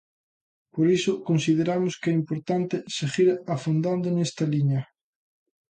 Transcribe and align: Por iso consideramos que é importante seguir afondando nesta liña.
Por 0.73 0.85
iso 0.97 1.11
consideramos 1.29 1.93
que 2.01 2.09
é 2.11 2.15
importante 2.21 2.75
seguir 2.97 3.27
afondando 3.55 4.07
nesta 4.11 4.43
liña. 4.53 4.81